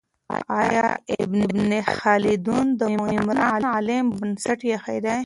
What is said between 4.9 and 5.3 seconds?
دی؟